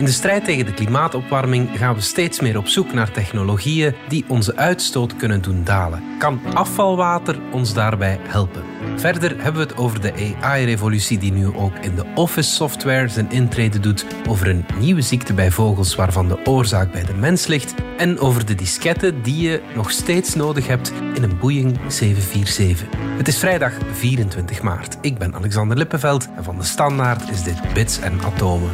[0.00, 4.24] In de strijd tegen de klimaatopwarming gaan we steeds meer op zoek naar technologieën die
[4.28, 6.02] onze uitstoot kunnen doen dalen.
[6.18, 8.62] Kan afvalwater ons daarbij helpen?
[8.96, 13.30] Verder hebben we het over de AI-revolutie die nu ook in de office software zijn
[13.30, 17.74] intrede doet, over een nieuwe ziekte bij vogels waarvan de oorzaak bij de mens ligt
[17.96, 22.88] en over de disketten die je nog steeds nodig hebt in een Boeing 747.
[23.16, 24.98] Het is vrijdag 24 maart.
[25.00, 28.70] Ik ben Alexander Lippenveld en van de Standaard is dit Bits en Atomen.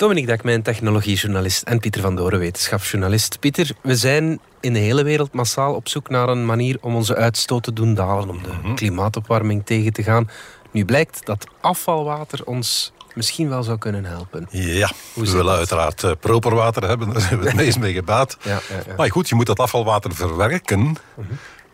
[0.00, 3.40] Dominique Dakmijn, technologiejournalist en Pieter van Doren, wetenschapsjournalist.
[3.40, 7.16] Pieter, we zijn in de hele wereld massaal op zoek naar een manier om onze
[7.16, 8.74] uitstoot te doen dalen, om de mhm.
[8.74, 10.30] klimaatopwarming tegen te gaan.
[10.70, 14.46] Nu blijkt dat afvalwater ons misschien wel zou kunnen helpen.
[14.50, 18.36] Ja, we willen uiteraard uh, proper water hebben, daar zijn we het meest mee gebaat.
[18.42, 18.94] Ja, ja, ja.
[18.96, 20.80] Maar goed, je moet dat afvalwater verwerken.
[20.80, 20.96] Mhm.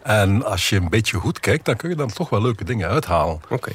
[0.02, 2.88] En als je een beetje goed kijkt, dan kun je dan toch wel leuke dingen
[2.88, 3.40] uithalen.
[3.48, 3.72] Oké.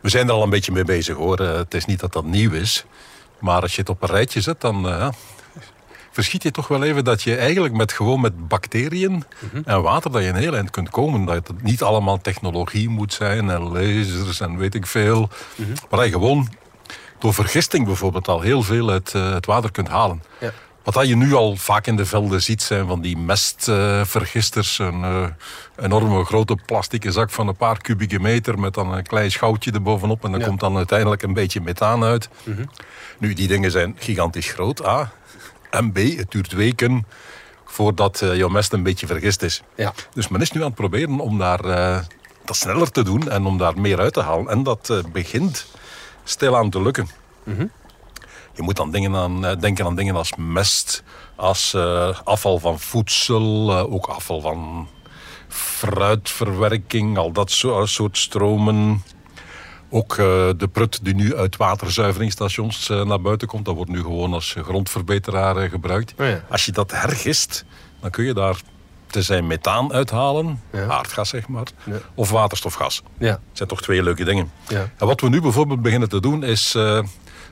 [0.00, 1.38] We zijn er al een beetje mee bezig hoor.
[1.38, 2.84] Eh, het is niet dat dat nieuw is.
[3.40, 5.08] Maar als je het op een rijtje zet, dan uh,
[6.10, 9.62] verschiet je toch wel even dat je eigenlijk met gewoon met bacteriën mhm.
[9.64, 11.24] en water dat je een heel eind kunt komen.
[11.24, 15.28] Dat het niet allemaal technologie moet zijn en lasers en weet ik veel.
[15.54, 16.48] Mm Maar dat je gewoon
[17.18, 20.22] door vergisting bijvoorbeeld al heel veel uit uh, het water kunt halen.
[20.40, 20.52] Ja.
[20.82, 24.78] Wat je nu al vaak in de velden ziet zijn van die mestvergisters.
[24.78, 25.26] Uh, een uh,
[25.84, 30.24] enorme grote plastieke zak van een paar kubieke meter met dan een klein schoutje erbovenop.
[30.24, 32.28] En dan komt dan uiteindelijk een beetje methaan uit.
[32.42, 32.64] Mhm.
[33.18, 35.12] Nu, die dingen zijn gigantisch groot, A.
[35.70, 37.06] En B, het duurt weken
[37.64, 39.62] voordat uh, jouw mest een beetje vergist is.
[39.76, 39.92] Ja.
[40.14, 41.62] Dus men is nu aan het proberen om daar,
[42.44, 44.48] dat sneller te doen en om daar meer uit te halen.
[44.48, 45.66] En dat begint
[46.24, 47.08] stilaan te lukken.
[47.44, 47.70] Mm
[48.60, 51.02] je moet dan dingen aan, eh, denken aan dingen als mest,
[51.36, 54.88] als uh, afval van voedsel, uh, ook afval van
[55.48, 57.50] fruitverwerking, al dat
[57.84, 59.02] soort stromen.
[59.90, 60.26] Ook uh,
[60.56, 65.68] de prut die nu uit waterzuiveringsstations naar buiten komt, dat wordt nu gewoon als grondverbeteraar
[65.68, 66.14] gebruikt.
[66.18, 66.44] Oh ja.
[66.50, 67.64] Als je dat hergist,
[68.00, 68.60] dan kun je daar
[69.06, 70.86] te zijn methaan uithalen, ja.
[70.86, 71.96] aardgas zeg maar, ja.
[72.14, 73.02] of waterstofgas.
[73.18, 73.30] Ja.
[73.30, 74.50] Dat zijn toch twee leuke dingen.
[74.68, 74.90] Ja.
[74.98, 76.74] En wat we nu bijvoorbeeld beginnen te doen is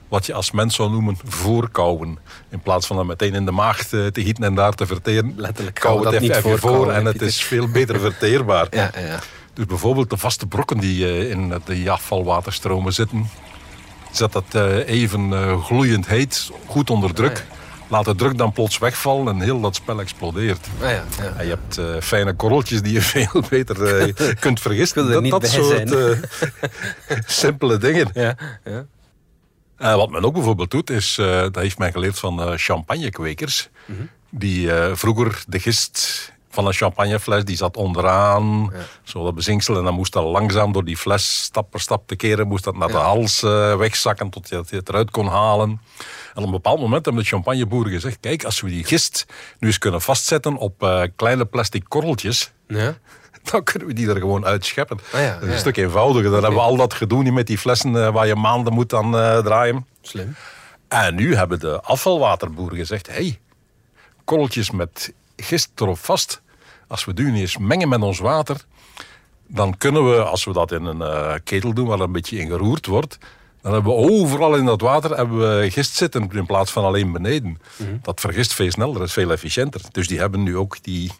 [0.09, 2.19] wat je als mens zou noemen voorkouwen.
[2.49, 5.33] In plaats van dat meteen in de maag te, te gieten en daar te verteren.
[5.37, 8.67] Letterlijk kou het even, even voor en het is veel beter verteerbaar.
[8.71, 9.19] ja, ja.
[9.55, 13.31] Dus bijvoorbeeld de vaste brokken die uh, in de afvalwaterstromen zitten.
[14.13, 17.45] Zet dat uh, even uh, gloeiend heet, goed onder druk.
[17.89, 20.67] Laat de druk dan plots wegvallen en heel dat spel explodeert.
[20.81, 21.05] ja, ja.
[21.37, 25.11] En je hebt fijne korreltjes die je veel beter kunt vergisten.
[25.11, 25.95] Dat, dat soort
[27.27, 28.11] simpele dingen.
[28.15, 28.85] Ja, ja.
[29.81, 33.69] Uh, wat men ook bijvoorbeeld doet, is, uh, dat heeft men geleerd van uh, champagnekwekers.
[33.87, 34.09] Mm -hmm.
[34.31, 38.79] Die vroeger de gist van een champagnefles, die zat onderaan, ja.
[39.03, 39.77] zo dat bezinksel.
[39.77, 42.77] En dan moest dat langzaam door die fles, stap per stap te keren, moest dat
[42.77, 42.95] naar ja.
[42.95, 43.41] de hals
[43.79, 45.81] wegzakken tot je het eruit kon halen.
[46.35, 49.27] En op een bepaald moment hebben de champagneboeren gezegd, kijk, als we die gist
[49.59, 52.51] nu eens kunnen vastzetten op kleine plastic korreltjes...
[52.67, 52.97] Ja
[53.53, 54.99] dan kunnen we die er gewoon uitscheppen.
[55.13, 56.31] Ah ja, dat is een stuk eenvoudiger.
[56.31, 58.95] Dan hebben we al dat gedoe niet met die flessen uh, waar je maanden moet
[58.95, 59.87] aan uh, draaien.
[60.03, 60.35] Slim.
[60.89, 63.07] En nu hebben de afvalwaterboeren gezegd...
[63.07, 63.39] hey,
[64.25, 66.43] korreltjes met gist erop vast.
[66.87, 68.57] Als we die nu eens mengen met ons water...
[69.47, 72.47] dan kunnen we, als we dat in een uh, ketel doen waar een beetje in
[72.49, 73.19] geroerd wordt...
[73.63, 77.13] Dan hebben we overal in dat water hebben we gist zitten in plaats van alleen
[77.13, 77.61] beneden.
[77.77, 77.97] Mhm.
[78.03, 79.81] Dat vergist veel sneller, is veel efficiënter.
[79.93, 81.13] Dus die hebben nu ook die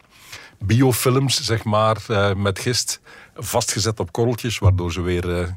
[0.59, 2.99] biofilms, zeg maar, uh, met gist
[3.35, 5.47] vastgezet op korreltjes, waardoor ze weer uh,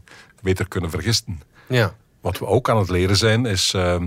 [0.41, 1.43] beter kunnen vergisten.
[1.67, 1.95] Ja.
[2.21, 4.03] Wat we ook aan het leren zijn, is uh,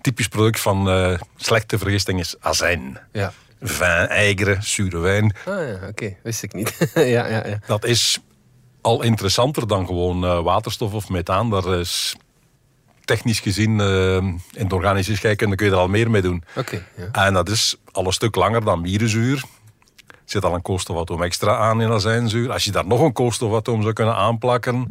[0.00, 3.00] typisch product van uh, slechte vergisting is azijn.
[3.12, 3.32] Ja.
[3.60, 5.34] Vin, zure wijn.
[5.44, 6.90] Ah ja, oké, wist ik niet.
[6.94, 7.58] ja, ja, ja.
[7.66, 8.18] Dat is
[8.80, 11.50] al interessanter dan gewoon waterstof of methaan.
[11.50, 12.16] Daar is
[13.04, 16.44] technisch gezien uh, in het organische scheikunde kun je er al meer mee doen.
[16.56, 16.86] Oké.
[16.96, 17.26] ja.
[17.26, 19.44] En dat is al een stuk langer dan mierenzuur
[20.30, 22.52] zit al een koolstofatoom extra aan in azijnzuur.
[22.52, 24.88] Als je daar nog een koolstofatoom zou kunnen aanplakken...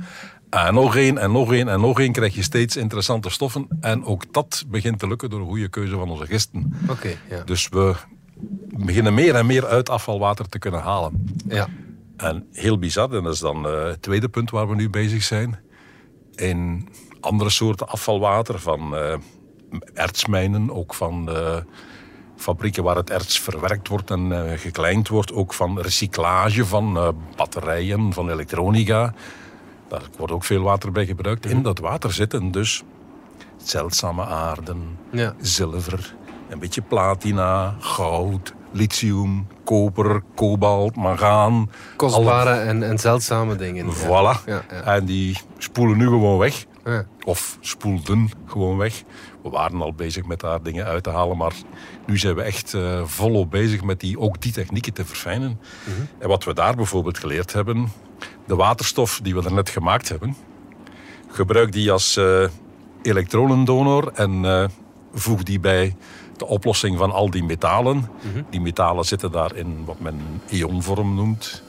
[0.49, 3.67] En nog één, en nog één, en nog één, krijg je steeds interessante stoffen.
[3.81, 6.73] En ook dat begint te lukken door een goede keuze van onze gisten.
[6.89, 7.17] Oké.
[7.29, 7.43] ja.
[7.43, 7.95] Dus we
[8.77, 11.25] beginnen meer en meer uit afvalwater te kunnen halen.
[11.47, 11.67] Ja.
[12.17, 15.23] En heel bizar, en dat is dan uh, het tweede punt waar we nu bezig
[15.23, 15.59] zijn.
[16.35, 16.89] In
[17.19, 19.13] andere soorten afvalwater, van uh,
[19.93, 21.29] ertsmijnen, ook van...
[21.29, 21.57] Uh,
[22.39, 25.33] fabrieken waar het erts verwerkt wordt en uh, gekleind wordt.
[25.33, 29.13] Ook van recyclage van uh, batterijen, van elektronica.
[29.87, 31.45] Daar wordt ook veel water bij gebruikt.
[31.45, 32.83] In dat water zitten dus
[33.63, 35.33] zeldzame aarden, Ja.
[35.41, 36.15] zilver,
[36.49, 41.69] een beetje platina, goud, lithium, koper, kobalt, mangaan.
[41.95, 43.85] Kostbare en, en zeldzame dingen.
[43.95, 44.43] Voilà.
[44.45, 44.81] Ja, ja.
[44.83, 46.65] En die spoelen nu gewoon weg.
[46.85, 47.05] Ja.
[47.25, 49.03] Of spoelden gewoon weg.
[49.43, 51.53] We waren al bezig met daar dingen uit te halen, maar
[52.05, 55.59] nu zijn we echt eh, volop bezig met die, ook die technieken te verfijnen.
[56.17, 57.91] En wat we daar bijvoorbeeld geleerd hebben,
[58.47, 60.35] de waterstof die we er net gemaakt hebben,
[61.27, 62.47] gebruik die als eh,
[63.01, 64.65] elektronendonor en eh,
[65.13, 65.95] voeg die bij
[66.37, 68.09] de oplossing van al die metalen.
[68.49, 71.63] Die metalen zitten daar in wat men ionvorm noemt,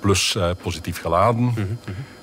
[0.00, 1.52] plus positief geladen.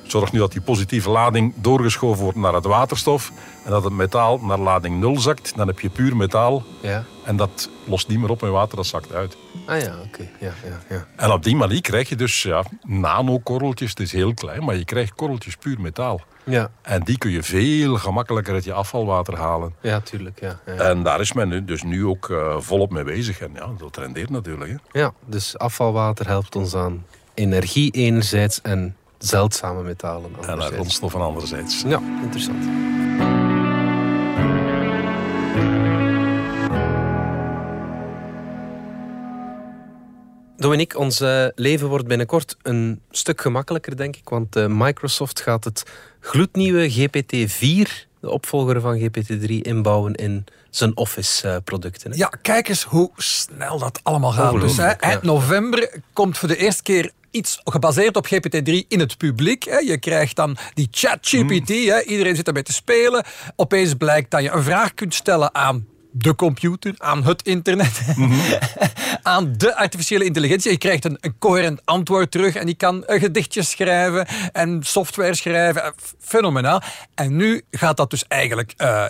[0.03, 3.31] Zorg nu dat die positieve lading doorgeschoven wordt naar het waterstof
[3.65, 5.55] en dat het metaal naar lading 0 zakt.
[5.55, 7.03] Dan heb je puur metaal Ja.
[7.25, 9.38] en dat lost niet meer op in water, dat zakt uit.
[9.65, 10.29] Ah ja, oké.
[10.39, 11.05] Ja, ja, ja.
[11.15, 13.89] En op die manier krijg je dus ja, nanokorreltjes.
[13.89, 16.21] Het is heel klein, maar je krijgt korreltjes puur metaal.
[16.45, 19.73] Ja, En die kun je veel gemakkelijker uit je afvalwater halen.
[19.81, 20.39] ja tuurlijk.
[20.39, 20.71] Ja, ja.
[20.73, 23.39] En daar is men nu, dus nu ook eh, volop mee bezig.
[23.41, 24.71] En ja, dat rendeert natuurlijk.
[24.91, 25.00] Hè.
[25.00, 28.95] ja, dus afvalwater helpt ons aan energie enerzijds en
[29.25, 30.75] zeldzame metalen En aan anderzijds.
[30.75, 31.84] grondstoffen anderzijds.
[31.88, 32.64] Ja, interessant.
[40.58, 44.30] Dominique, ons eh, leven wordt binnenkort een stuk gemakkelijker, denk ik.
[44.30, 45.84] Want eh, Microsoft gaat het
[46.20, 52.12] gloednieuwe GPT-4, de opvolger van GPT-3, inbouwen in zijn Office-producten.
[52.16, 54.62] Ja, kijk eens hoe snel dat allemaal gaat.
[54.62, 55.28] Dus hè, eind ja.
[55.28, 59.63] november komt voor de eerste keer iets gebaseerd op GPT-3 in het publiek.
[59.63, 59.77] Hè.
[59.77, 61.69] Je krijgt dan die ChatGPT.
[61.69, 62.01] Hè.
[62.01, 63.25] Iedereen zit ermee te spelen.
[63.56, 68.01] Opeens blijkt dat je een vraag kunt stellen aan de computer, aan het internet,
[69.21, 70.71] aan de artificiële intelligentie.
[70.71, 75.36] Je krijgt een, een coherent antwoord terug en die kan een gedichtje schrijven en software
[75.36, 75.83] schrijven.
[75.83, 75.89] Eh,
[76.19, 76.81] Fenomenaal.
[77.15, 79.06] En nu gaat dat dus eigenlijk eh,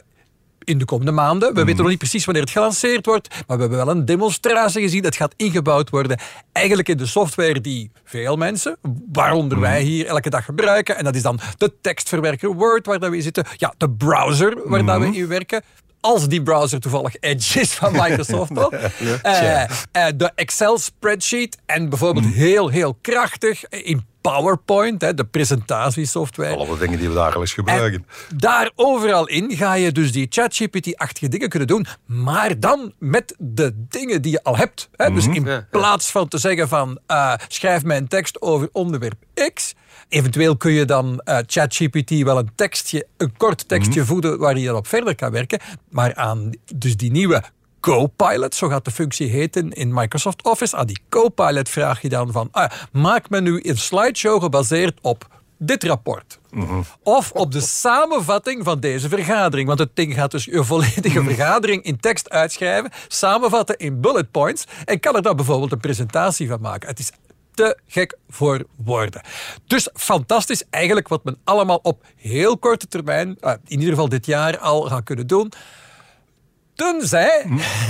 [0.64, 1.54] in de komende maanden.
[1.54, 4.82] We weten nog niet precies wanneer het gelanceerd wordt, maar we hebben wel een demonstratie
[4.82, 5.04] gezien.
[5.04, 6.20] Het gaat ingebouwd worden
[6.52, 8.78] eigenlijk in de software die veel mensen,
[9.12, 10.98] waaronder wij hier elke dag gebruiken.
[10.98, 13.46] En dat is dan de tekstverwerker Word waar dat we in zitten.
[13.58, 15.62] Ja, de browser waar dat we in werken.
[16.00, 18.56] Als die browser toevallig Edge is van Microsoft.
[18.56, 18.72] toch?
[18.72, 19.70] Eh, eh,
[20.16, 26.56] de Excel spreadsheet en bijvoorbeeld heel, heel krachtig in PowerPoint, hè, de presentatiesoftware.
[26.56, 28.06] Alle dingen die we dagelijks gebruiken.
[28.30, 33.36] En daar overal in ga je dus die ChatGPT-achtige dingen kunnen doen, maar dan met
[33.38, 34.90] de dingen die je al hebt.
[34.96, 35.12] Hè?
[35.14, 35.68] Dus in Ja, ja.
[35.72, 39.24] plaats van te zeggen van eh, schrijf mij een tekst over onderwerp
[39.54, 39.74] X,
[40.10, 44.66] eventueel kun je dan eh, ChatGPT wel een tekstje, een kort tekstje voeden waar je
[44.66, 45.60] dan op verder kan werken,
[45.90, 47.44] maar aan dus die nieuwe
[47.84, 50.76] Copilot, zo gaat de functie heten in Microsoft Office.
[50.76, 55.28] Aan die Copilot vraag je dan van, ah, maak me nu een slideshow gebaseerd op
[55.58, 56.40] dit rapport.
[57.04, 59.68] Of op de samenvatting van deze vergadering.
[59.68, 64.64] Want het ding gaat dus je volledige vergadering in tekst uitschrijven, samenvatten in bullet points
[64.86, 66.90] en kan er dan bijvoorbeeld een presentatie van maken.
[66.90, 67.12] Het is
[67.54, 69.22] te gek voor woorden.
[69.68, 74.26] Dus fantastisch eigenlijk wat men allemaal op heel korte termijn, eh, in ieder geval dit
[74.26, 75.52] jaar al gaat kunnen doen.
[76.84, 77.46] Tenzij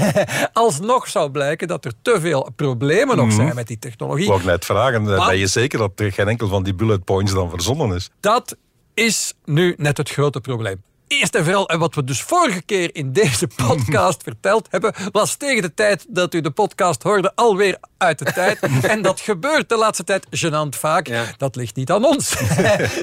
[0.54, 4.24] alsnog zou blijken dat er te veel problemen nog zijn met die technologie.
[4.24, 7.04] Ik wou net vragen, eh, ben je zeker dat er geen enkel van die bullet
[7.04, 8.10] points dan verzonnen is?
[8.20, 8.58] Dat
[8.94, 10.82] is nu net het grote probleem.
[11.08, 15.36] Eerst en vooral, en wat we dus vorige keer in deze podcast verteld hebben, was
[15.36, 18.60] tegen de tijd dat u de podcast hoorde alweer uit de tijd.
[18.82, 21.08] En dat gebeurt de laatste tijd gênant vaak.
[21.08, 21.24] Ja.
[21.38, 22.36] Dat ligt niet aan ons.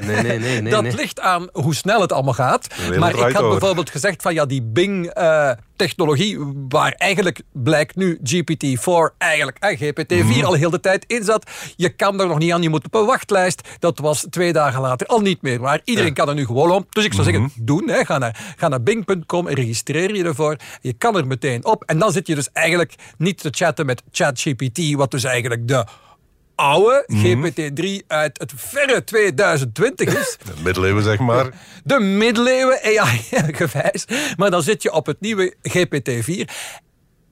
[0.00, 0.60] Nee, nee, nee.
[0.60, 0.94] nee, dat nee.
[0.94, 2.66] ligt aan hoe snel het allemaal gaat.
[2.98, 6.38] Maar ik had bijvoorbeeld gezegd van ja, die Bing-technologie,
[6.68, 10.44] waar eigenlijk blijkt nu GPT-4, eigenlijk eh, GPT-4 Mhm.
[10.44, 11.50] al heel de tijd in zat.
[11.76, 13.68] Je kan er nog niet aan, je moet op een wachtlijst.
[13.78, 15.80] Dat was twee dagen later al niet meer waar.
[15.84, 16.86] Iedereen kan er nu gewoon om.
[16.90, 17.50] Dus ik zou zeggen, Mhm.
[17.56, 17.88] doen.
[17.90, 18.04] Hè.
[18.04, 20.56] Ga, naar, ga naar bing.com en registreer je ervoor.
[20.80, 21.84] Je kan er meteen op.
[21.84, 25.84] En dan zit je dus eigenlijk niet te chatten met ChatGPT, wat dus eigenlijk de
[26.54, 27.46] oude Mhm.
[27.46, 30.36] GPT-3 uit het verre 2020 is.
[30.44, 31.50] De middeleeuwen, zeg maar.
[31.84, 34.04] De middeleeuwen AI-gewijs.
[34.36, 36.44] Maar dan zit je op het nieuwe GPT-4.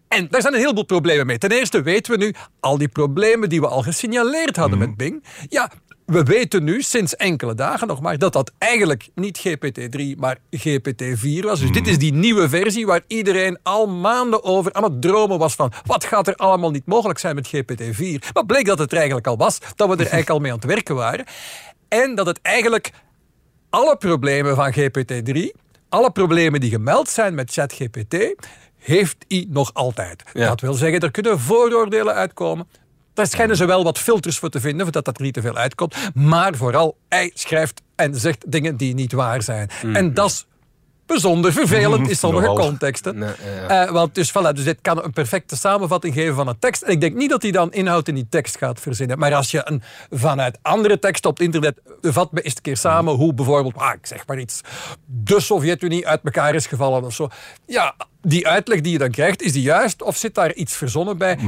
[0.09, 1.39] En daar zijn een heleboel problemen mee.
[1.39, 5.25] Ten eerste weten we nu al die problemen die we al gesignaleerd hadden met Bing.
[5.49, 5.71] Ja,
[6.09, 11.41] we weten nu sinds enkele dagen nog maar dat dat eigenlijk niet GPT-3, maar GPT-4
[11.41, 11.61] was.
[11.61, 15.55] Dus dit is die nieuwe versie waar iedereen al maanden over aan het dromen was
[15.55, 18.33] van wat gaat er allemaal niet mogelijk zijn met GPT-4.
[18.33, 20.59] Maar bleek dat het er eigenlijk al was, dat we er eigenlijk al mee aan
[20.59, 21.25] het werken waren.
[21.89, 22.91] En dat het eigenlijk
[23.71, 28.35] alle problemen van GPT-3, alle problemen die gemeld zijn met ChatGPT,
[28.79, 30.23] heeft hij nog altijd.
[30.33, 30.49] Ja.
[30.49, 32.69] Dat wil zeggen, er kunnen vooroordelen uitkomen.
[33.19, 35.57] Daar schijnen ze wel wat filters voor te vinden, voordat dat er niet te veel
[35.57, 35.97] uitkomt.
[36.15, 39.71] Maar vooral, hij schrijft en zegt dingen die niet waar zijn.
[39.93, 40.47] En dat is
[41.07, 42.67] bijzonder vervelend in sommige Nogal.
[42.67, 43.19] contexten.
[43.19, 43.31] Nee,
[43.69, 43.87] ja.
[43.87, 46.83] Eh, want dus, voilà, dus dit kan een perfecte samenvatting geven van een tekst.
[46.83, 49.19] En ik denk niet dat hij dan inhoud in die tekst gaat verzinnen.
[49.19, 51.81] Maar als je een, vanuit andere teksten op het internet...
[52.03, 53.77] vat me eens een keer samen hoe bijvoorbeeld...
[53.77, 54.61] Ah, ik zeg maar iets...
[55.07, 57.29] de Sovjet-Unie uit elkaar is gevallen of zo.
[57.67, 60.03] Ja, die uitleg die je dan krijgt, is die juist?
[60.03, 61.39] Of zit daar iets verzonnen bij?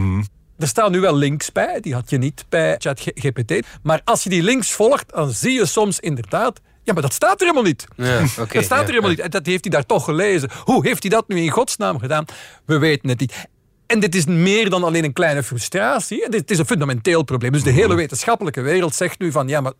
[0.60, 3.66] Er staan nu wel links bij, die had je niet bij ChatGPT.
[3.82, 6.60] Maar als je die links volgt, dan zie je soms inderdaad...
[6.82, 7.86] Ja, maar dat staat er helemaal niet.
[7.96, 8.18] Ja,
[8.52, 9.16] dat staat er helemaal ja.
[9.16, 9.18] niet.
[9.24, 10.50] En dat heeft hij daar toch gelezen.
[10.64, 12.24] Hoe heeft hij dat nu in godsnaam gedaan?
[12.64, 13.48] We weten het niet.
[13.86, 16.30] En dit is meer dan alleen een kleine frustratie.
[16.30, 17.52] Dit is een fundamenteel probleem.
[17.52, 19.48] Dus de hele wetenschappelijke wereld zegt nu van...
[19.48, 19.72] Ja, maar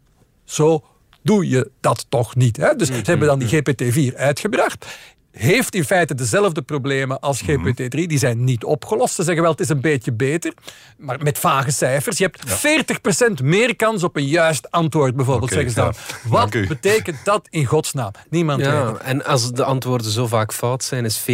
[0.45, 0.85] zo
[1.23, 2.57] doe je dat toch niet.
[2.57, 2.77] Hè?
[2.77, 4.87] Dus ze hebben dan die GPT-4 uitgebracht.
[5.31, 7.89] Heeft in feite dezelfde problemen als GPT-3.
[7.89, 9.15] Die zijn niet opgelost.
[9.15, 10.53] Ze zeggen wel, het is een beetje beter.
[10.99, 12.19] Maar met vage cijfers.
[12.19, 15.95] Je hebt 40% meer kans op een juist antwoord, bijvoorbeeld, zeggen ze dan.
[16.23, 16.29] ja.
[16.29, 18.11] Wat betekent dat in godsnaam?
[18.31, 18.69] Niemand weet.
[18.71, 21.25] Ja, en als de antwoorden zo vaak fout zijn, is 40%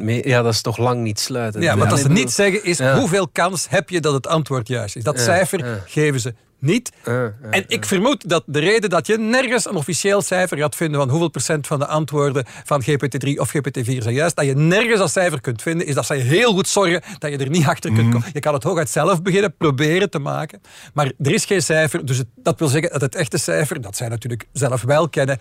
[0.00, 0.28] meer.
[0.28, 1.64] Ja, dat is toch lang niet sluitend.
[1.64, 2.98] Ja, wat Nee, ze niet zeggen is Ja.
[2.98, 5.02] hoeveel kans heb je dat het antwoord juist is.
[5.02, 5.82] Dat Ja, cijfer ja.
[5.86, 6.92] geven ze niet.
[7.04, 10.76] Ja, ja, en ik vermoed dat de reden dat je nergens een officieel cijfer gaat
[10.76, 14.54] vinden van hoeveel procent van de antwoorden van GPT-3 of GPT-4 zijn juist, dat je
[14.54, 17.66] nergens dat cijfer kunt vinden, is dat ze heel goed zorgen dat je er niet
[17.66, 18.28] achter kunt komen.
[18.32, 20.60] Je kan het hooguit zelf beginnen proberen te maken,
[20.94, 22.06] maar er is geen cijfer.
[22.06, 25.38] Dus het- dat wil zeggen dat het echte cijfer, dat zij natuurlijk zelf wel kennen,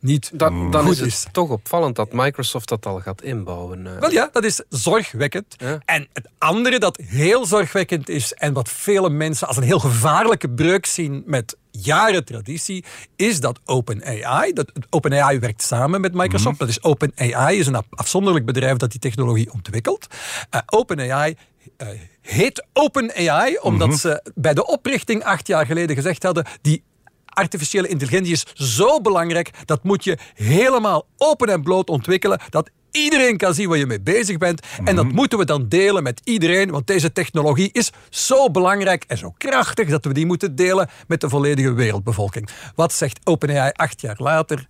[0.00, 1.26] niet Dan, dan goed is het is.
[1.32, 3.86] toch opvallend dat Microsoft dat al gaat inbouwen.
[3.86, 3.98] eh.
[4.00, 5.54] Wel ja, dat is zorgwekkend.
[5.58, 5.78] Ja.
[5.84, 10.48] En het andere dat heel zorgwekkend is en wat vele mensen als een heel gevaarlijke
[10.50, 12.84] breuk zien met jaren traditie,
[13.16, 17.86] is dat OpenAI, dat OpenAI werkt samen met Microsoft, dat is OpenAI, is een af-
[17.90, 20.06] afzonderlijk bedrijf dat die technologie ontwikkelt.
[20.50, 21.36] Eh, OpenAI
[21.76, 21.88] eh,
[22.20, 26.82] heet OpenAI omdat ze bij de oprichting acht jaar geleden gezegd hadden, die
[27.38, 33.36] artificiële intelligentie is zo belangrijk, dat moet je helemaal open en bloot ontwikkelen, dat iedereen
[33.36, 34.66] kan zien waar je mee bezig bent.
[34.84, 39.18] En dat moeten we dan delen met iedereen, want deze technologie is zo belangrijk en
[39.18, 42.48] zo krachtig dat we die moeten delen met de volledige wereldbevolking.
[42.74, 44.68] Wat zegt OpenAI acht jaar later?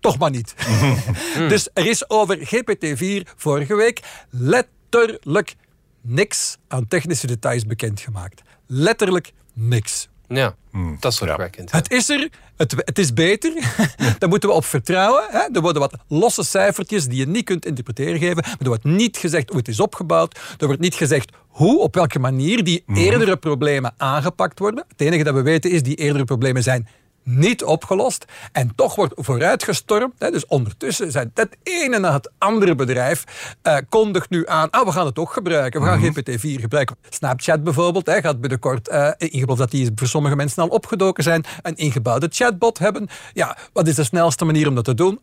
[0.00, 0.54] Toch maar niet.
[1.52, 4.00] dus er is over GPT-4 vorige week
[4.30, 5.54] letterlijk
[6.00, 8.42] niks aan technische details bekendgemaakt.
[8.66, 10.08] Letterlijk niks.
[10.28, 10.54] Ja,
[11.00, 11.72] dat is zorgwekkend.
[11.72, 13.52] Het is er, het, het is beter.
[14.18, 15.24] Daar moeten we op vertrouwen.
[15.28, 15.38] Hè.
[15.52, 18.36] Er worden wat losse cijfertjes die je niet kunt interpreteren geven.
[18.36, 20.38] Maar er wordt niet gezegd hoe het is opgebouwd.
[20.58, 24.84] Er wordt niet gezegd hoe, op welke manier die eerdere problemen aangepakt worden.
[24.88, 26.88] Het enige dat we weten is die eerdere problemen zijn
[27.24, 28.24] niet opgelost.
[28.52, 30.14] En toch wordt vooruitgestormd.
[30.18, 30.30] Hè.
[30.30, 33.24] Dus ondertussen zijn het ene na het andere bedrijf
[33.62, 35.80] eh, kondigt nu aan, ah, we gaan het toch gebruiken.
[35.80, 36.96] We gaan GPT-4 gebruiken.
[37.08, 41.22] Snapchat bijvoorbeeld hè, gaat binnenkort, eh ik geloof dat die voor sommige mensen al opgedoken
[41.22, 43.08] zijn, een ingebouwde chatbot hebben.
[43.32, 45.20] Ja, wat is de snelste manier om dat te doen?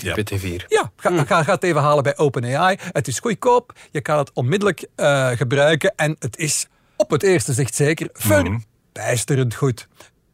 [0.00, 0.66] GPT-4.
[0.68, 2.78] Ja, ga, ga, ga het even halen bij OpenAI.
[2.92, 7.52] Het is goedkoop, je kan het onmiddellijk eh, gebruiken en het is op het eerste
[7.52, 9.88] zicht zeker verbijsterend goed.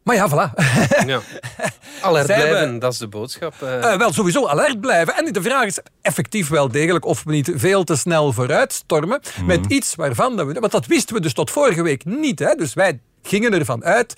[0.09, 0.53] Maar ja, voilà.
[1.05, 1.19] Ja.
[2.01, 3.53] Alert blijven, dat is de boodschap.
[3.61, 3.91] eh.
[3.93, 5.15] Eh, wel, sowieso alert blijven.
[5.15, 9.65] En de vraag is effectief wel degelijk of we niet veel te snel vooruitstormen met
[9.67, 10.35] iets waarvan...
[10.35, 12.39] Dat we, want dat wisten we dus tot vorige week niet.
[12.39, 12.55] Hè?
[12.55, 14.13] Dus wij gingen ervan uit,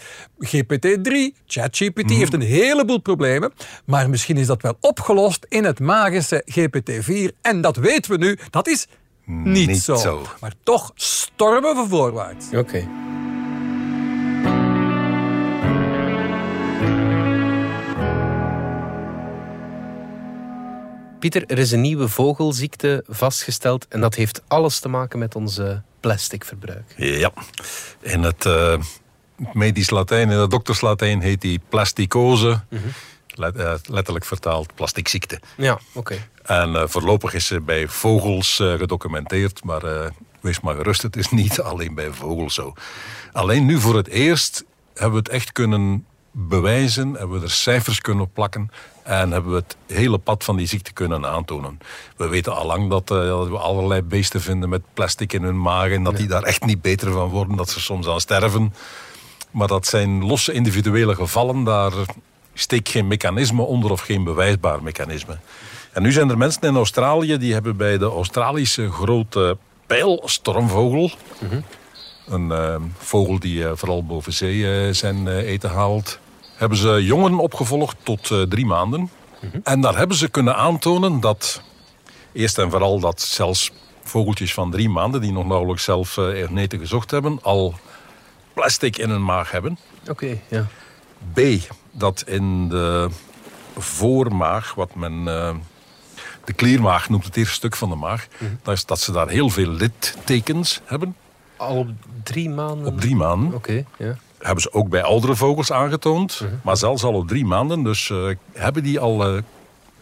[0.45, 1.11] GPT-3,
[1.45, 3.53] ChatGPT heeft een heleboel problemen,
[3.85, 7.35] maar misschien is dat wel opgelost in het magische GPT-4.
[7.41, 8.87] En dat weten we nu, dat is
[9.25, 9.95] niet, Niet zo.
[9.95, 10.21] zo.
[10.39, 12.45] Maar toch stormen we voorwaarts.
[12.55, 12.87] Oké.
[21.21, 25.81] Pieter, er is een nieuwe vogelziekte vastgesteld en dat heeft alles te maken met onze
[25.99, 26.93] plasticverbruik.
[26.97, 27.31] Ja,
[27.99, 28.77] in het eh,
[29.53, 32.61] medisch Latijn, in het dokterslatijn heet die plasticose.
[33.27, 35.39] Let- eh, letterlijk vertaald plasticziekte.
[35.57, 36.27] Ja, oké.
[36.43, 41.61] En eh, voorlopig is ze bij vogels gedocumenteerd, maar wees maar gerust, het is niet
[41.69, 42.73] alleen bij vogels zo.
[43.31, 44.63] Alleen nu voor het eerst
[44.93, 48.71] hebben we het echt kunnen bewijzen, hebben we er cijfers kunnen plakken
[49.03, 51.79] en hebben we het hele pad van die ziekte kunnen aantonen.
[52.17, 55.91] We weten allang dat, eh, dat we allerlei beesten vinden met plastic in hun maag
[55.91, 58.73] en dat die daar echt niet beter van worden, dat ze soms aan sterven.
[59.51, 61.91] Maar dat zijn losse individuele gevallen, daar
[62.53, 65.37] steekt geen mechanisme onder of geen bewijsbaar mechanisme.
[65.91, 71.11] En nu zijn er mensen in Australië die hebben bij de Australische grote pijlstormvogel,
[72.27, 76.19] een eh, vogel die eh, vooral boven zee zijn eten haalt,
[76.61, 79.09] hebben ze jongen opgevolgd tot eh, drie maanden.
[79.63, 81.61] En daar hebben ze kunnen aantonen dat,
[82.31, 83.71] eerst en vooral dat zelfs
[84.03, 87.73] vogeltjes van drie maanden, die nog nauwelijks zelf eh eten gezocht hebben, al
[88.53, 89.77] plastic in hun maag hebben.
[90.09, 90.67] Oké, ja.
[91.33, 91.39] B,
[91.91, 93.09] dat in de
[93.77, 95.55] voormaag, wat men eh,
[96.43, 98.27] de kliermaag noemt, het eerste stuk van de maag,
[98.63, 101.15] dat is dat ze daar heel veel littekens hebben.
[101.57, 101.89] Al op
[102.23, 102.87] drie maanden?
[102.87, 103.53] Op drie maanden.
[103.53, 104.17] Oké, ja.
[104.41, 107.83] Hebben ze ook bij oudere vogels aangetoond, maar zelfs al op drie maanden.
[107.83, 109.41] Dus eh, hebben die al eh,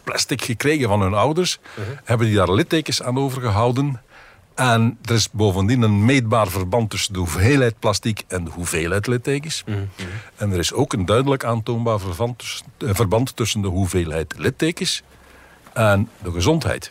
[0.04, 1.58] plastic gekregen van hun ouders,
[2.04, 4.00] hebben die daar littekens aan overgehouden.
[4.54, 9.64] En er is bovendien een meetbaar verband tussen de hoeveelheid plastic en de hoeveelheid littekens.
[10.36, 15.02] En er is ook een duidelijk aantoonbaar verband tussen, eh, verband tussen de hoeveelheid littekens
[15.72, 16.90] en de gezondheid.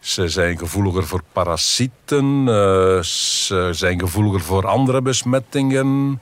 [0.00, 2.46] Ze zijn gevoeliger voor parasieten,
[3.04, 6.20] ze zijn gevoeliger voor andere besmettingen.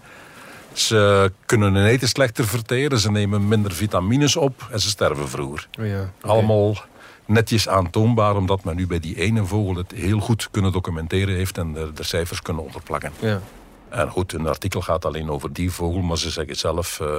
[0.72, 5.68] Ze kunnen hun eten slechter verteren, ze nemen minder vitamines op en ze sterven vroeger.
[5.80, 6.12] Oh ja.
[6.20, 6.76] Allemaal
[7.25, 11.58] netjes aantoonbaar, omdat men nu bij die ene vogel het heel goed kunnen documenteren heeft
[11.58, 13.12] en de, de cijfers kunnen onderplakken.
[13.18, 13.40] Ja.
[13.88, 17.16] En goed, een artikel gaat alleen over die vogel, maar ze zeggen zelf, eh,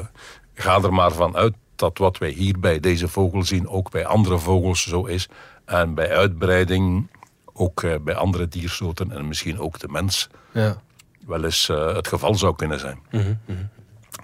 [0.54, 4.06] ga er maar van uit dat wat wij hier bij deze vogel zien ook bij
[4.06, 5.28] andere vogels zo is.
[5.66, 7.08] En bij uitbreiding
[7.54, 10.82] ook eh, bij andere diersoorten en misschien ook de mens Ja.
[11.30, 13.00] Wel eens eh, het geval zou kunnen zijn.
[13.12, 13.34] Mhm,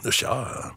[0.02, 0.70] Dus ja, eh,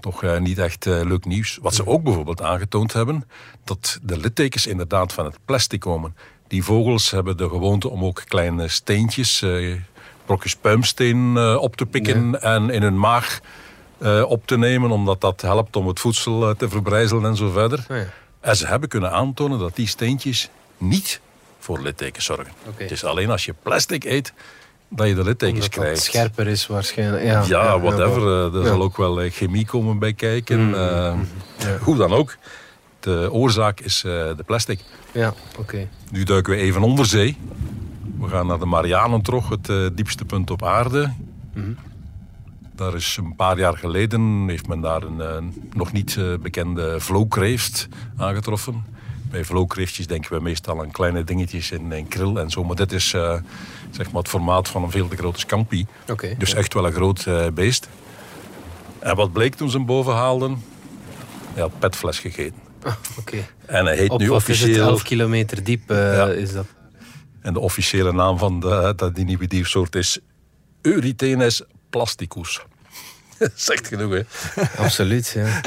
[0.00, 1.58] toch eh, niet echt leuk nieuws.
[1.62, 3.28] Wat ze ook bijvoorbeeld aangetoond hebben,
[3.64, 6.16] dat de littekens inderdaad van het plastic komen.
[6.48, 9.44] Die vogels hebben de gewoonte om ook kleine steentjes,
[10.24, 13.40] brokjes puimsteen op te pikken en in hun maag
[14.26, 17.86] op te nemen, omdat dat helpt om het voedsel te verbrijzelen en zo verder.
[17.90, 17.96] Oh.
[18.40, 21.20] En ze hebben kunnen aantonen dat die steentjes niet
[21.58, 22.52] voor littekens zorgen.
[22.74, 24.32] Het is alleen als je plastic eet
[24.94, 26.02] dat je de littekens krijgt.
[26.02, 27.22] scherper is waarschijnlijk.
[27.24, 28.22] Ja, Ja, whatever.
[28.52, 30.66] eh, er zal ook wel eh, chemie komen bij kijken.
[30.68, 31.26] Mm,
[31.80, 32.36] Hoe dan ook.
[33.00, 34.80] De oorzaak is eh, de plastic.
[35.12, 35.88] Ja, oké.
[36.10, 37.36] Nu duiken we even onder zee.
[38.18, 41.12] We gaan naar de Marianentrog, het diepste punt op aarde.
[42.76, 48.84] Daar is een paar jaar geleden heeft men daar een nog niet bekende vlookreeft aangetroffen.
[49.32, 52.64] Bij vlookreeftjes denken we meestal aan kleine dingetjes in, in kril en zo.
[52.64, 53.36] Maar dit is eh,
[53.90, 55.86] zeg maar het formaat van een veel te grote scampi.
[56.38, 56.56] Dus ja.
[56.56, 57.88] echt wel een groot eh, beest.
[58.98, 60.62] En wat bleek toen ze hem boven haalden?
[61.52, 62.58] Hij had petfles gegeten.
[62.82, 63.36] Ah, Oké.
[63.66, 64.88] En hij heet Op nu wat is het, officieel...
[64.88, 66.26] 11 kilometer diep eh, Ja.
[66.28, 66.66] is dat.
[67.40, 70.18] En de officiële naam van de, dat die nieuwe diersoort is
[70.82, 72.60] Eurythenes plasticus.
[73.54, 74.22] Zegt genoeg, hè?
[74.76, 75.60] Absoluut, ja.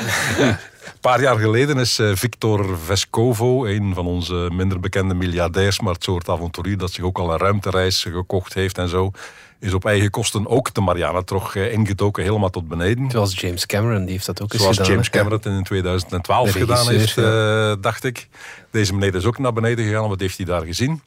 [0.86, 5.94] Een paar jaar geleden is eh, Victor Vescovo, een van onze minder bekende miljardairs, maar
[5.94, 9.12] het soort avonturier dat zich ook al een ruimtereis gekocht heeft en zo,
[9.60, 13.12] is op eigen kosten ook de Marianentrog eh, ingedoken, helemaal tot beneden.
[13.12, 14.92] Zoals James Cameron, die heeft dat ook eens Zoals gedaan.
[14.92, 15.12] James hè?
[15.12, 18.28] Cameron het in 2012 De gedaan heeft, eh, dacht ik.
[18.72, 20.10] Deze meneer is ook naar beneden gegaan.
[20.10, 21.02] Wat heeft hij daar gezien?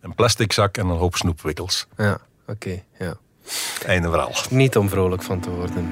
[0.00, 1.86] Een plastic zak en een hoop snoepwikkels.
[1.96, 2.82] Ja, oké.
[2.98, 3.16] ja.
[3.86, 4.32] Einde verhaal.
[4.50, 5.88] Niet om vrolijk van te worden.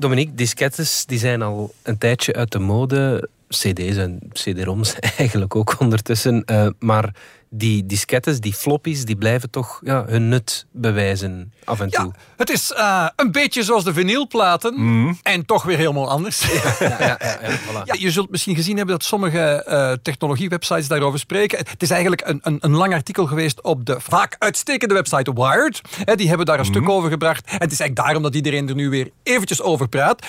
[0.00, 3.28] Dominique, diskettes die zijn al een tijdje uit de mode.
[3.50, 6.44] CD's en CD-ROMs eigenlijk ook ondertussen.
[6.44, 7.14] Eh, maar
[7.52, 12.04] die diskettes, die floppies, die blijven toch ja, hun nut bewijzen af en toe.
[12.04, 14.74] Ja, het is eh, een beetje zoals de vinylplaten.
[15.22, 16.52] En toch weer helemaal anders.
[16.52, 17.84] Ja, ja, ja, ja, voilà.
[17.84, 21.58] Ja, je zult misschien gezien hebben dat sommige eh technologiewebsites daarover spreken.
[21.58, 25.80] Het is eigenlijk een, een, een lang artikel geweest op de vaak uitstekende website Wired.
[26.04, 27.46] Hè, die hebben daar een stuk over gebracht.
[27.46, 30.26] En het is eigenlijk daarom dat iedereen er nu weer eventjes over praat.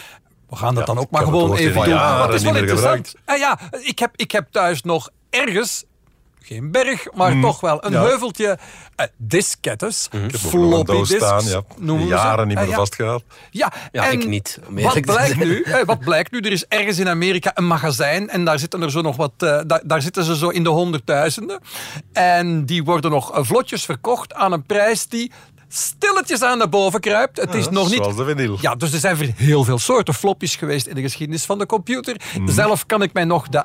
[0.52, 1.98] We gaan dat Ja, dan ook maar gewoon even doen.
[1.98, 3.14] het is wel interessant.
[3.26, 5.84] Ah, ja, ik, heb, ik heb thuis nog ergens
[6.44, 8.02] geen berg, maar toch wel een Ja.
[8.04, 8.58] heuveltje
[9.00, 11.62] uh, diskettes, ook nog een floppy disks, staan, ja.
[11.78, 12.18] noemen we ze.
[12.24, 12.78] Jaren niet Ah, meer ja.
[12.78, 13.24] vastgehaald.
[13.52, 16.40] Ja, Ja, en ik niet, Wat blijkt, nu, eh, wat blijkt nu?
[16.40, 19.32] Er is ergens in Amerika een magazijn en daar zitten er zo nog wat.
[19.38, 21.60] eh, daar, daar zitten ze zo in de honderdduizenden.
[22.14, 25.32] En die worden nog eh, vlotjes verkocht aan een prijs die
[25.74, 27.38] stilletjes aan naar boven kruipt.
[27.38, 27.98] Het is nog niet.
[27.98, 28.58] Zoals de vinyl.
[28.62, 32.16] Ja, dus er zijn heel veel soorten floppies geweest in de geschiedenis van de computer.
[32.46, 33.64] Zelf kan ik mij nog de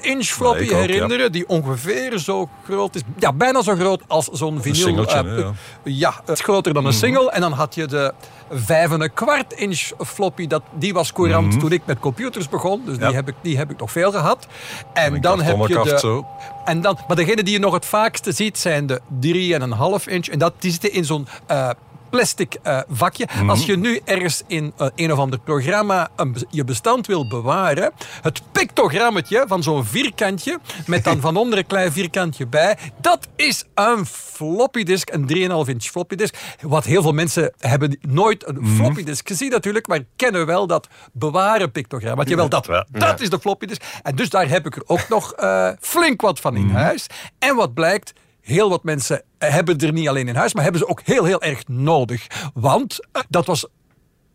[0.00, 0.70] 8-inch floppy Mhm.
[0.74, 0.76] Ja.
[0.80, 3.02] herinneren, die ongeveer zo groot is.
[3.18, 5.06] Ja, bijna zo groot als zo'n vinyl.
[5.06, 5.22] eh, hè, ja.
[5.22, 5.50] Mhm.
[5.82, 7.30] ja, het is groter dan een single.
[7.30, 8.12] En dan had je de
[8.50, 10.46] vijf en een kwart inch floppy.
[10.46, 12.82] Dat, die was courant toen ik met computers begon.
[12.84, 13.00] Dus Mhm.
[13.02, 13.06] Ja.
[13.08, 14.46] die, heb ik, die heb ik nog veel gehad.
[14.92, 15.98] En dan heb je de...
[15.98, 16.26] zo.
[16.64, 20.26] En dan, maar degene die je nog het vaakste ziet zijn de 3,5 inch.
[20.26, 21.70] En dat, die zitten in zo'n eh,
[22.10, 23.26] plastic eh, vakje.
[23.34, 23.50] Mhm.
[23.50, 27.92] Als je nu ergens in eh, een of ander programma een je bestand wil bewaren,
[28.22, 33.64] het pictogrammetje van zo'n vierkantje, met dan van onder een klein vierkantje bij, dat is
[33.74, 35.26] een floppy disk, een
[35.64, 36.34] 3,5 inch floppy disk.
[36.60, 38.74] Wat heel veel mensen hebben nooit een Mhm.
[38.76, 42.16] floppy disk gezien natuurlijk, maar kennen wel dat bewaren pictogram.
[42.16, 42.86] Want jawel, dat, Ja.
[42.90, 43.82] dat is de floppy disk.
[44.02, 46.74] En dus daar heb ik er ook nog eh, flink wat van in Mhm.
[46.76, 47.06] huis.
[47.38, 48.12] En wat blijkt,
[48.50, 51.42] heel wat mensen hebben er niet alleen in huis, maar hebben ze ook heel, heel
[51.42, 52.26] erg nodig.
[52.54, 53.66] Want eh, dat was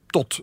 [0.08, 0.41] tot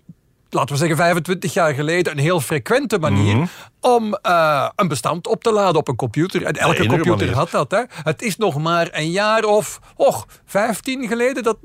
[0.50, 3.46] laten we zeggen 25 jaar geleden, een heel frequente manier Mhm.
[3.80, 6.44] om eh, een bestand op te laden op een computer.
[6.44, 7.34] En elke computer manier.
[7.34, 7.70] had dat.
[7.70, 7.82] Hè.
[7.88, 11.56] Het is nog maar een jaar of och, 15 geleden dat,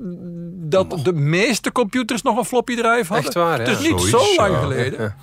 [0.70, 3.24] dat de meeste computers nog een floppy drive hadden.
[3.24, 3.68] Echt waar, ja.
[3.68, 4.60] Het is niet Zoiets, zo lang ja.
[4.60, 5.14] geleden.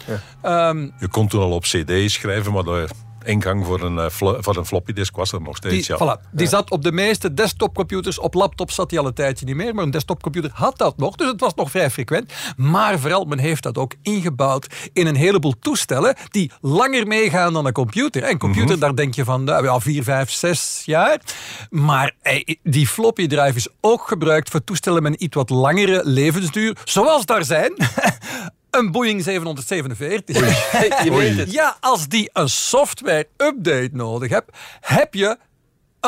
[0.41, 2.87] Ehm, Je kon toen al op cd schrijven, maar de
[3.25, 5.87] ingang voor een, eh, voor een floppy disk was er nog steeds.
[5.87, 6.17] Die, ja.
[6.17, 8.19] voilà, die zat op de meeste desktopcomputers.
[8.19, 9.75] Op laptops zat hij al een tijdje niet meer.
[9.75, 11.15] Maar een desktopcomputer had dat nog.
[11.15, 12.33] Dus het was nog vrij frequent.
[12.57, 16.15] Maar vooral, men heeft dat ook ingebouwd in een heleboel toestellen.
[16.29, 18.23] die langer meegaan dan een computer.
[18.23, 21.21] En een computer, daar denk je van nou, ja, 4, 5, 6 jaar.
[21.69, 26.01] Maar eh, die floppy drive is ook gebruikt voor toestellen met een iets wat langere
[26.03, 26.77] levensduur.
[26.83, 27.73] Zoals daar zijn.
[28.77, 30.35] Een Boeing 747.
[31.03, 31.51] Je weet het.
[31.51, 35.37] Ja, als die een software-update nodig hebt, heb je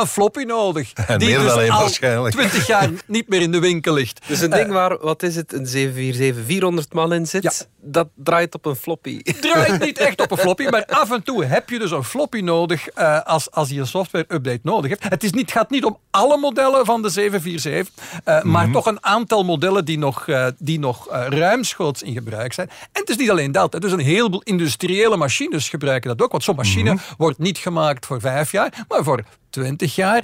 [0.01, 0.93] een floppy nodig.
[1.07, 2.36] En die meer dus al waarschijnlijk.
[2.36, 4.27] 20 jaar niet meer in de winkel ligt.
[4.27, 7.51] Dus een ding waar, wat is het, een 747 400 man in zit, Ja.
[7.81, 9.21] dat draait op een floppy.
[9.41, 12.39] draait niet echt op een floppy, maar af en toe heb je dus een floppy
[12.39, 15.03] nodig eh, als, als je een software-update nodig hebt.
[15.10, 19.03] Het is niet, gaat niet om alle modellen van de 747, eh, maar toch een
[19.03, 22.69] aantal modellen die nog, eh, die nog eh, ruimschoots in gebruik zijn.
[22.69, 23.79] En het is niet alleen dat, hè.
[23.79, 28.19] dus een heleboel industriële machines gebruiken dat ook, want zo'n machine wordt niet gemaakt voor
[28.21, 29.23] vijf jaar, maar voor
[29.62, 30.24] 20 jaar,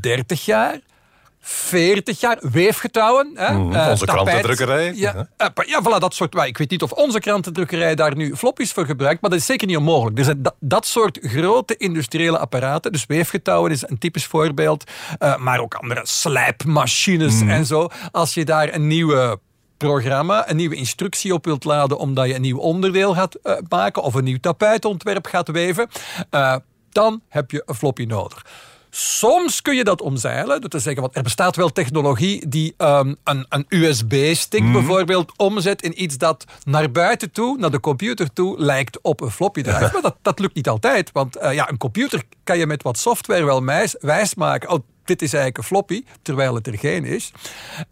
[0.00, 0.80] 30 jaar.
[1.40, 3.30] 40 jaar weefgetouwen.
[3.34, 3.52] Hè?
[3.52, 4.26] Mhm, eh, onze tapijt.
[4.26, 4.92] krantendrukkerij.
[4.94, 6.34] Ja, eh, ja, voilà, dat soort.
[6.34, 9.66] Ik weet niet of onze krantendrukkerij daar nu floppies voor gebruikt, maar dat is zeker
[9.66, 10.16] niet onmogelijk.
[10.16, 15.60] Dus dat, dat soort grote industriële apparaten, dus weefgetouwen is een typisch voorbeeld, eh, maar
[15.60, 17.88] ook andere slijpmachines en zo.
[18.10, 19.38] Als je daar een nieuwe
[19.76, 24.14] programma, een nieuwe instructie op wilt laden omdat je een nieuw onderdeel gaat maken of
[24.14, 25.88] een nieuw tapijtontwerp gaat weven,
[26.96, 28.44] dan heb je een floppy nodig.
[28.90, 30.60] Soms kun je dat omzeilen.
[30.60, 35.82] Dat is zeggen, want er bestaat wel technologie die ehm, een, een USB-stick bijvoorbeeld omzet
[35.82, 39.90] in iets dat naar buiten toe, naar de computer toe, lijkt op een floppy drive.
[39.92, 41.12] Maar dat, dat lukt niet altijd.
[41.12, 44.70] Want eh, ja, een computer kan je met wat software wel wijs, wijsmaken.
[44.70, 47.32] Oh, dit is eigenlijk een floppy, terwijl het er geen is.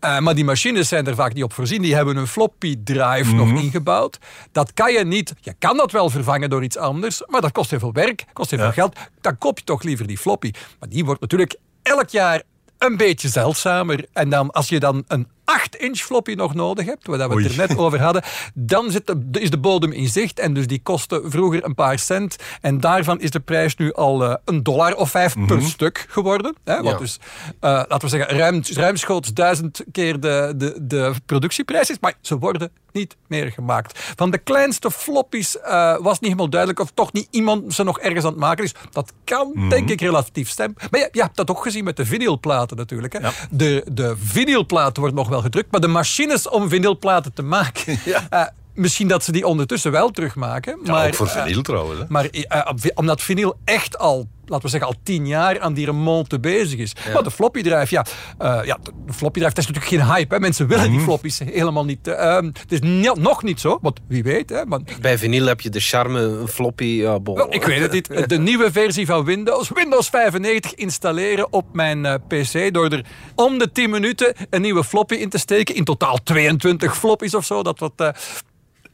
[0.01, 1.83] Eh, maar die machines zijn er vaak niet op voorzien.
[1.83, 4.19] Die hebben een floppy drive nog ingebouwd.
[4.53, 5.35] Dat kan je niet.
[5.41, 8.51] Je kan dat wel vervangen door iets anders, maar dat kost heel veel werk, kost
[8.51, 8.97] heel veel geld.
[9.21, 10.51] Dan koop je toch liever die floppy.
[10.79, 12.43] Maar die wordt natuurlijk elk jaar
[12.79, 14.07] een beetje zeldzamer.
[14.13, 17.69] En dan, als je dan een 8-inch floppy nog nodig hebt, waar we het er
[17.69, 18.23] net over hadden,
[18.55, 20.39] dan zit de, is de bodem in zicht.
[20.39, 22.37] En dus die kostte vroeger een paar cent.
[22.61, 26.55] En daarvan is de prijs nu al eh, een dollar of vijf per stuk geworden.
[26.65, 26.99] Hè, wat Ja.
[26.99, 27.19] dus,
[27.61, 31.97] eh, laten we zeggen, ruim, ruimschoots duizend keer de, de, de productieprijs is.
[32.01, 33.99] Maar ze worden niet meer gemaakt.
[34.17, 37.99] Van de kleinste floppies eh, was niet helemaal duidelijk of toch niet iemand ze nog
[38.01, 38.75] ergens aan het maken is.
[38.91, 40.75] Dat kan, denk ik, relatief stem.
[40.91, 43.13] Maar je, je hebt dat ook gezien met de vinylplaten natuurlijk.
[43.13, 43.19] Hè.
[43.51, 47.99] De, de vinylplaten worden nog wel gedrukt, maar de machines om vinylplaten te maken...
[48.31, 50.79] eh, misschien dat ze die ondertussen wel terugmaken.
[50.85, 52.01] Ja, maar, ook voor eh, vinyl trouwens.
[52.01, 52.05] Hè.
[52.09, 56.41] maar eh, omdat vinyl echt al, laten we zeggen, al tien jaar aan die remonte
[56.41, 56.93] bezig is.
[57.13, 58.05] Maar de floppy drive, ja,
[58.39, 60.35] eh, ja, de floppy drive, dat is natuurlijk geen hype.
[60.35, 60.41] Hè.
[60.41, 62.09] Mensen willen die floppies helemaal niet.
[62.09, 62.81] eh, ehm, het is
[63.15, 64.51] nog niet zo, want wie weet.
[64.51, 68.29] Hè, maar, Bij vinyl heb je de charme, floppy, wel, ik weet het niet.
[68.29, 73.05] De nieuwe versie van Windows, Windows 95, installeren op mijn eh, PC door er
[73.35, 75.75] om de 10 minuten een nieuwe floppy in te steken.
[75.75, 77.63] In totaal 22 floppies of zo.
[77.63, 77.93] Dat wat.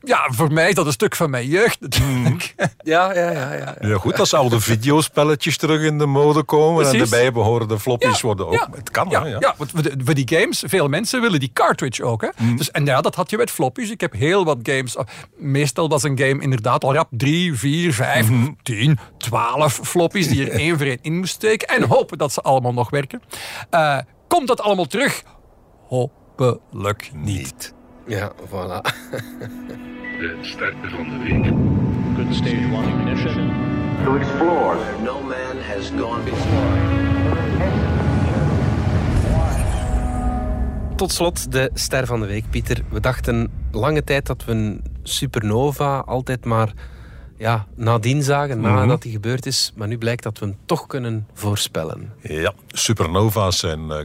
[0.02, 2.54] Eh, ja, voor mij is dat een stuk van mijn jeugd natuurlijk.
[2.82, 3.52] Ja, ja, ja.
[3.54, 3.74] ja.
[3.80, 8.46] Ja, goed, als oude videospelletjes terug in de mode komen en de bijbehorende floppies worden
[8.46, 8.52] ook.
[8.52, 8.68] Ja.
[8.74, 9.36] Het kan, ja, ja.
[9.40, 9.54] ja.
[9.56, 12.22] want voor, de- die games, veel mensen willen die cartridge ook.
[12.22, 12.28] Hè?
[12.36, 12.56] Mhm.
[12.56, 13.90] Dus, en ja, dat had je met floppies.
[13.90, 14.96] Ik heb heel wat games.
[14.96, 15.04] oh,
[15.36, 18.50] Meestal was een game inderdaad al rap drie, vier, vijf, Mhm.
[18.62, 21.68] tien, twaalf floppies die er één voor één in moest steken.
[21.68, 23.22] En hopen dat ze allemaal nog werken.
[23.70, 25.22] Eh, komt dat allemaal terug?
[25.88, 27.74] Hopelijk niet.
[28.06, 28.80] Ja, voilà.
[30.20, 31.44] De sterkte van de week.
[32.16, 33.78] Good stage one ignition.
[34.04, 34.76] to explore.
[35.02, 36.78] No man has gone before.
[40.96, 42.82] Tot slot de ster van de week, Pieter.
[42.90, 46.72] We dachten lange tijd dat we een supernova altijd maar
[47.40, 49.72] ja, nadien zagen, nadat die gebeurd is.
[49.76, 52.12] Maar nu blijkt dat we hem toch kunnen voorspellen.
[52.22, 54.00] Ja, supernova's zijn eh,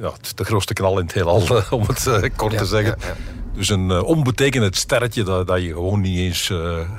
[0.00, 2.96] ja, de grootste knal in het heelal, eh, om het eh, kort Ja, te zeggen.
[3.00, 3.14] ja.
[3.54, 6.52] Dus een eh, onbetekenend sterretje dat, dat je gewoon niet eens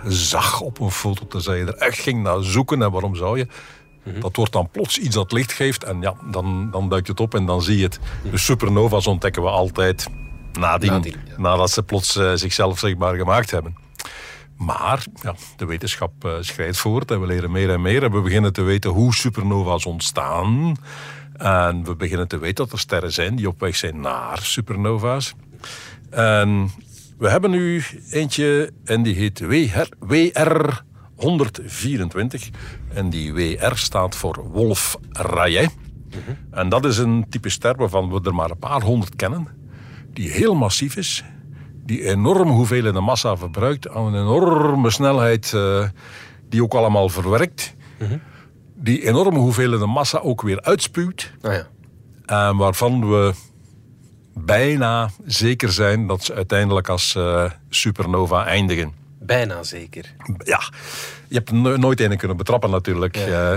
[0.08, 1.28] zag op een foto.
[1.28, 2.82] Tenzij je er echt ging naar zoeken.
[2.82, 3.48] En waarom zou je?
[4.04, 4.20] Mhm.
[4.20, 5.84] Dat wordt dan plots iets dat licht geeft.
[5.84, 8.00] En ja, dan, dan duikt het op en dan zie je het.
[8.32, 10.08] Dus supernova's ontdekken we altijd
[10.60, 10.92] nadien.
[10.92, 11.34] Nadien, ja.
[11.38, 13.76] Nadat ze plots zichzelf zichtbaar gemaakt hebben.
[14.68, 18.04] Maar ja, de wetenschap eh, schrijdt voort en we leren meer en meer.
[18.04, 20.76] En we beginnen te weten hoe supernova's ontstaan.
[21.38, 25.34] En we beginnen te weten dat er sterren zijn die op weg zijn naar supernova's.
[26.10, 26.72] En
[27.18, 30.82] we hebben nu eentje en die heet WR, WR
[31.16, 32.50] 124.
[32.94, 35.72] En die WR staat voor Wolf Rayet.
[36.52, 39.48] En dat is een type ster waarvan we er maar een paar honderd kennen.
[40.14, 41.24] Die heel massief is.
[41.88, 43.90] Die enorm hoeveelheden massa verbruikt.
[43.90, 45.84] Aan een enorme snelheid eh,
[46.50, 47.76] die ook allemaal verwerkt.
[48.76, 51.32] Die enorme hoeveelheden massa ook weer uitspuwt.
[51.42, 51.68] Ah ja.
[52.26, 53.34] En waarvan we
[54.34, 58.92] bijna zeker zijn dat ze uiteindelijk als eh, supernova eindigen.
[59.20, 60.14] Bijna zeker.
[60.38, 60.62] Ja,
[61.28, 63.16] je hebt er no- nooit een kunnen betrappen natuurlijk.
[63.18, 63.54] Eh,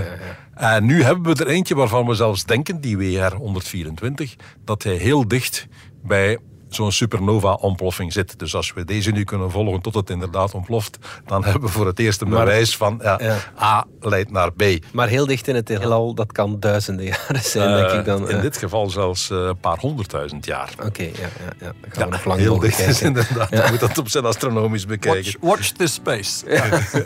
[0.53, 4.95] En nu hebben we er eentje waarvan we zelfs denken, die WR 124, dat hij
[4.95, 5.67] heel dicht
[6.03, 6.37] bij
[6.75, 8.39] zo'n supernova-ontploffing zit.
[8.39, 11.85] Dus als we deze nu kunnen volgen tot het inderdaad ontploft, dan hebben we voor
[11.85, 13.37] het eerst een bewijs van ja, Ja.
[13.61, 14.63] A leidt naar B.
[14.93, 18.23] Maar heel dicht in het heelal, dat kan duizenden jaren zijn, denk ik dan.
[18.23, 18.41] Eh, in eh.
[18.41, 20.69] dit geval zelfs eh, een paar honderdduizend jaar.
[20.85, 21.73] Oké, ja, ja, ja.
[21.81, 23.49] Dan gaan Ja, we nog lang heel dicht is inderdaad.
[23.49, 25.35] Je moet dat op zijn astronomisch bekijken.
[25.39, 26.45] Watch, watch this space.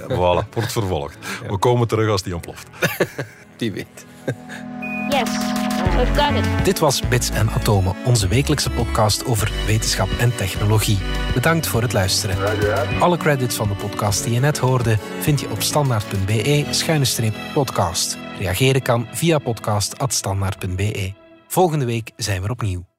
[0.10, 1.18] voilà, wordt vervolgd.
[1.48, 2.68] We komen terug als die ontploft.
[3.58, 4.06] Die weet.
[5.10, 5.30] Yes,
[5.96, 6.66] we've got it.
[6.66, 10.98] Dit was Bits en Atomen, onze wekelijkse podcast over wetenschap en technologie.
[11.34, 12.38] Bedankt voor het luisteren.
[13.00, 18.18] Alle credits van de podcast die je net hoorde vind je op standaard.be-podcast.
[18.40, 21.14] Reageren kan via podcast.standaard.be.
[21.48, 22.95] Volgende week zijn we opnieuw.